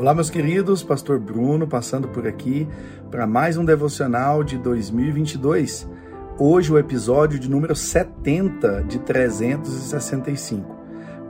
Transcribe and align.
Olá, 0.00 0.14
meus 0.14 0.30
queridos, 0.30 0.82
Pastor 0.82 1.18
Bruno 1.18 1.66
passando 1.66 2.08
por 2.08 2.26
aqui 2.26 2.66
para 3.10 3.26
mais 3.26 3.58
um 3.58 3.64
devocional 3.66 4.42
de 4.42 4.56
2022. 4.56 5.86
Hoje, 6.38 6.72
o 6.72 6.78
episódio 6.78 7.38
de 7.38 7.50
número 7.50 7.76
70 7.76 8.84
de 8.84 8.98
365. 9.00 10.74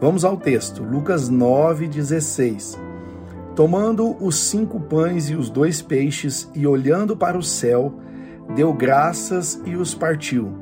Vamos 0.01 0.25
ao 0.25 0.37
texto, 0.37 0.85
Lucas 0.85 1.29
9,16. 1.29 2.79
Tomando 3.56 4.17
os 4.25 4.37
cinco 4.37 4.78
pães 4.78 5.28
e 5.30 5.34
os 5.34 5.50
dois 5.50 5.82
peixes 5.82 6.48
e 6.54 6.64
olhando 6.64 7.16
para 7.16 7.37
o 7.37 7.42
céu, 7.42 7.92
deu 8.54 8.72
graças 8.72 9.60
e 9.66 9.74
os 9.74 9.96
partiu. 9.96 10.56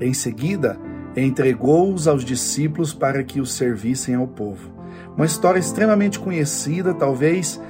Em 0.00 0.14
seguida, 0.14 0.80
entregou-os 1.14 2.08
aos 2.08 2.24
discípulos 2.24 2.94
para 2.94 3.22
que 3.22 3.42
os 3.42 3.52
servissem 3.52 4.14
ao 4.14 4.26
povo. 4.26 4.81
Uma 5.16 5.26
história 5.26 5.58
extremamente 5.58 6.18
conhecida, 6.18 6.94
talvez 6.94 7.60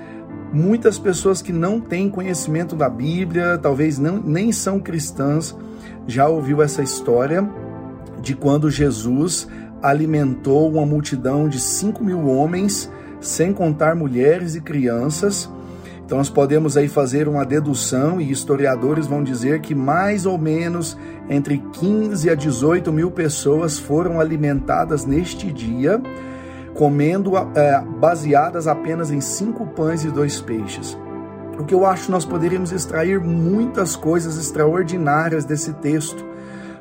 muitas 0.52 0.98
pessoas 0.98 1.42
que 1.42 1.52
não 1.52 1.80
têm 1.80 2.09
conhecimento 2.09 2.77
da 2.77 2.88
Bíblia, 2.88 3.59
talvez 3.59 3.98
não, 3.98 4.18
nem 4.18 4.52
são 4.52 4.78
cristãs, 4.78 5.56
já 6.06 6.28
ouviu 6.28 6.62
essa 6.62 6.82
história 6.82 7.48
de 8.20 8.34
quando 8.34 8.70
Jesus 8.70 9.48
alimentou 9.82 10.70
uma 10.70 10.87
multidão 10.87 11.48
de 11.48 11.59
5 11.59 12.05
mil 12.05 12.27
homens, 12.27 12.91
sem 13.20 13.52
contar 13.52 13.96
mulheres 13.96 14.54
e 14.54 14.60
crianças. 14.60 15.51
Então 16.04 16.18
nós 16.18 16.29
podemos 16.29 16.77
aí 16.77 16.87
fazer 16.88 17.27
uma 17.27 17.45
dedução 17.45 18.20
e 18.20 18.30
historiadores 18.30 19.06
vão 19.06 19.24
dizer 19.24 19.60
que 19.60 19.74
mais 19.74 20.27
ou 20.27 20.38
menos 20.38 20.96
entre 21.29 21.59
15 21.73 22.30
a 22.30 22.34
18 22.34 22.93
mil 22.93 23.10
pessoas 23.10 23.79
foram 23.79 24.20
alimentadas 24.20 25.04
neste 25.04 25.51
dia 25.51 26.01
comendo 26.74 27.32
é, 27.36 27.80
baseadas 27.98 28.66
apenas 28.66 29.10
em 29.10 29.20
cinco 29.20 29.66
pães 29.66 30.04
e 30.04 30.10
dois 30.10 30.40
peixes. 30.40 30.96
O 31.58 31.64
que 31.64 31.74
eu 31.74 31.84
acho 31.84 32.10
nós 32.10 32.24
poderíamos 32.24 32.72
extrair 32.72 33.20
muitas 33.20 33.95
coisas 33.95 34.38
extraordinárias 34.38 35.45
desse 35.45 35.73
texto, 35.74 36.24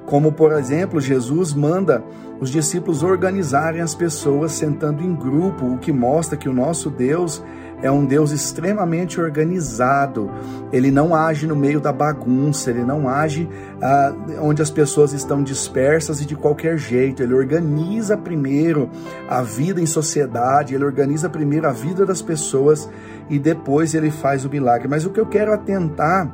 como 0.06 0.32
por 0.32 0.54
exemplo, 0.54 1.00
Jesus 1.00 1.54
manda 1.54 2.04
os 2.40 2.50
discípulos 2.50 3.04
organizarem 3.04 3.82
as 3.82 3.94
pessoas 3.94 4.54
sentando 4.54 5.04
em 5.04 5.14
grupo, 5.14 5.66
o 5.66 5.78
que 5.78 5.92
mostra 5.92 6.38
que 6.38 6.50
o 6.50 6.54
nosso 6.54 6.90
Deus 6.90 7.44
é 7.82 7.92
um 7.92 8.06
Deus 8.06 8.32
extremamente 8.32 9.20
organizado. 9.20 10.30
Ele 10.72 10.92
não 10.92 11.14
age 11.14 11.48
no 11.48 11.56
meio 11.56 11.80
da 11.80 11.92
bagunça, 11.92 12.70
ele 12.70 12.84
não 12.84 13.10
age 13.10 13.50
ah, 13.82 14.14
onde 14.40 14.62
as 14.62 14.70
pessoas 14.70 15.14
estão 15.14 15.44
dispersas 15.44 16.22
e 16.22 16.26
de 16.26 16.36
qualquer 16.36 16.78
jeito. 16.78 17.22
Ele 17.22 17.34
organiza 17.34 18.16
primeiro 18.18 18.90
a 19.30 19.42
vida 19.42 19.82
em 19.82 19.86
sociedade, 19.86 20.76
ele 20.76 20.86
organiza 20.86 21.30
primeiro 21.30 21.68
a 21.68 21.72
vida 21.72 22.06
das 22.06 22.22
pessoas 22.22 22.90
e 23.30 23.40
depois 23.40 23.94
ele 23.94 24.12
faz 24.12 24.46
o 24.46 24.50
milagre. 24.50 24.88
Mas 24.88 25.06
o 25.06 25.10
que 25.10 25.20
eu 25.20 25.26
quero 25.26 25.54
atentar 25.54 26.32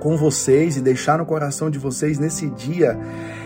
com 0.00 0.16
vocês 0.16 0.76
e 0.76 0.80
deixar 0.80 1.18
no 1.18 1.26
coração 1.26 1.70
de 1.70 1.78
vocês 1.78 2.18
nesse 2.18 2.48
dia 2.50 2.98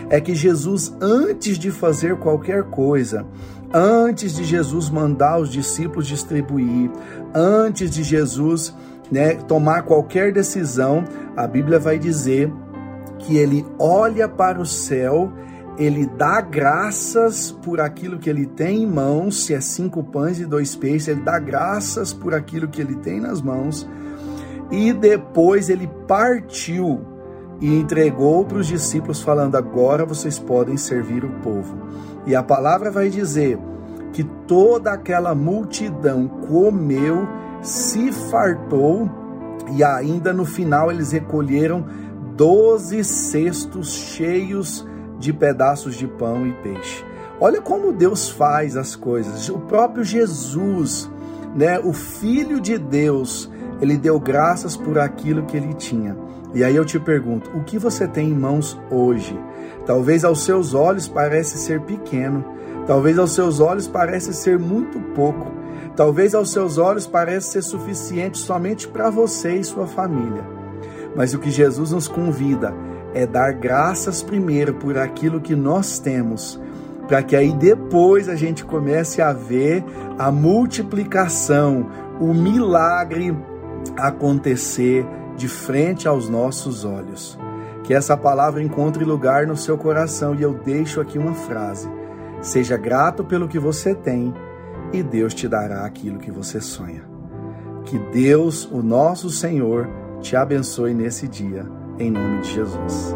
é 0.09 0.19
que 0.21 0.33
Jesus, 0.33 0.93
antes 1.01 1.59
de 1.59 1.69
fazer 1.69 2.15
qualquer 2.17 2.63
coisa, 2.63 3.25
antes 3.73 4.33
de 4.33 4.43
Jesus 4.43 4.89
mandar 4.89 5.39
os 5.39 5.49
discípulos 5.49 6.07
distribuir, 6.07 6.89
antes 7.33 7.91
de 7.91 8.03
Jesus 8.03 8.73
né, 9.11 9.35
tomar 9.35 9.83
qualquer 9.83 10.31
decisão, 10.31 11.03
a 11.35 11.45
Bíblia 11.45 11.79
vai 11.79 11.99
dizer 11.99 12.51
que 13.19 13.37
ele 13.37 13.65
olha 13.77 14.27
para 14.27 14.59
o 14.59 14.65
céu, 14.65 15.31
ele 15.77 16.05
dá 16.17 16.41
graças 16.41 17.51
por 17.51 17.79
aquilo 17.79 18.17
que 18.17 18.29
ele 18.29 18.45
tem 18.45 18.83
em 18.83 18.87
mãos, 18.87 19.43
se 19.43 19.53
é 19.53 19.61
cinco 19.61 20.03
pães 20.03 20.39
e 20.39 20.45
dois 20.45 20.75
peixes, 20.75 21.07
ele 21.07 21.21
dá 21.21 21.37
graças 21.37 22.13
por 22.13 22.33
aquilo 22.33 22.67
que 22.67 22.81
ele 22.81 22.95
tem 22.95 23.19
nas 23.19 23.41
mãos, 23.41 23.87
e 24.71 24.91
depois 24.91 25.69
ele 25.69 25.89
partiu 26.07 27.01
e 27.59 27.73
entregou 27.73 28.45
para 28.45 28.57
os 28.57 28.67
discípulos, 28.67 29.21
falando: 29.21 29.55
Agora 29.55 30.05
vocês 30.05 30.37
podem 30.39 30.77
servir 30.77 31.23
o 31.23 31.29
povo. 31.41 31.75
E 32.25 32.35
a 32.35 32.43
palavra 32.43 32.91
vai 32.91 33.09
dizer 33.09 33.57
que 34.13 34.23
toda 34.23 34.91
aquela 34.91 35.33
multidão 35.33 36.27
comeu, 36.27 37.27
se 37.61 38.11
fartou, 38.11 39.09
e 39.75 39.83
ainda 39.83 40.33
no 40.33 40.45
final 40.45 40.91
eles 40.91 41.11
recolheram 41.11 41.85
doze 42.35 43.03
cestos 43.03 43.93
cheios 43.93 44.85
de 45.19 45.33
pedaços 45.33 45.95
de 45.95 46.07
pão 46.07 46.45
e 46.45 46.53
peixe. 46.61 47.03
Olha 47.39 47.61
como 47.61 47.91
Deus 47.91 48.29
faz 48.29 48.75
as 48.75 48.95
coisas. 48.95 49.49
O 49.49 49.59
próprio 49.59 50.03
Jesus, 50.03 51.09
né, 51.55 51.79
o 51.79 51.93
Filho 51.93 52.59
de 52.59 52.77
Deus, 52.77 53.49
ele 53.81 53.97
deu 53.97 54.19
graças 54.19 54.75
por 54.75 54.97
aquilo 54.99 55.43
que 55.43 55.57
ele 55.57 55.73
tinha. 55.73 56.15
E 56.53 56.63
aí 56.63 56.75
eu 56.75 56.85
te 56.85 56.99
pergunto, 56.99 57.51
o 57.55 57.63
que 57.63 57.77
você 57.77 58.07
tem 58.07 58.29
em 58.29 58.33
mãos 58.33 58.79
hoje? 58.89 59.37
Talvez 59.85 60.23
aos 60.23 60.43
seus 60.43 60.73
olhos 60.73 61.07
parece 61.07 61.57
ser 61.57 61.81
pequeno, 61.81 62.43
talvez 62.85 63.19
aos 63.19 63.33
seus 63.33 63.59
olhos 63.59 63.87
parece 63.87 64.33
ser 64.33 64.57
muito 64.57 64.99
pouco, 65.13 65.51
talvez 65.95 66.33
aos 66.33 66.51
seus 66.51 66.77
olhos 66.77 67.05
parece 67.05 67.51
ser 67.51 67.61
suficiente 67.61 68.37
somente 68.37 68.87
para 68.87 69.09
você 69.09 69.55
e 69.55 69.63
sua 69.63 69.87
família. 69.87 70.43
Mas 71.15 71.33
o 71.33 71.39
que 71.39 71.51
Jesus 71.51 71.91
nos 71.91 72.07
convida 72.07 72.73
é 73.13 73.25
dar 73.25 73.51
graças 73.53 74.21
primeiro 74.21 74.73
por 74.75 74.97
aquilo 74.97 75.41
que 75.41 75.55
nós 75.55 75.99
temos, 75.99 76.59
para 77.07 77.23
que 77.23 77.35
aí 77.35 77.51
depois 77.53 78.29
a 78.29 78.35
gente 78.35 78.65
comece 78.65 79.21
a 79.21 79.33
ver 79.33 79.83
a 80.17 80.31
multiplicação, 80.31 81.89
o 82.19 82.33
milagre 82.33 83.35
acontecer 83.95 85.05
de 85.35 85.47
frente 85.47 86.07
aos 86.07 86.27
nossos 86.27 86.83
olhos. 86.83 87.37
Que 87.83 87.93
essa 87.93 88.17
palavra 88.17 88.61
encontre 88.61 89.05
lugar 89.05 89.47
no 89.47 89.55
seu 89.55 89.77
coração 89.77 90.35
e 90.35 90.41
eu 90.41 90.53
deixo 90.53 90.99
aqui 90.99 91.17
uma 91.17 91.33
frase: 91.33 91.89
Seja 92.41 92.75
grato 92.75 93.23
pelo 93.23 93.47
que 93.47 93.59
você 93.59 93.95
tem 93.95 94.33
e 94.91 95.01
Deus 95.01 95.33
te 95.33 95.47
dará 95.47 95.85
aquilo 95.85 96.19
que 96.19 96.31
você 96.31 96.59
sonha. 96.59 97.03
Que 97.85 97.97
Deus, 97.97 98.65
o 98.71 98.81
nosso 98.81 99.29
Senhor, 99.29 99.87
te 100.19 100.35
abençoe 100.35 100.93
nesse 100.93 101.27
dia, 101.27 101.65
em 101.97 102.11
nome 102.11 102.41
de 102.41 102.53
Jesus. 102.53 103.15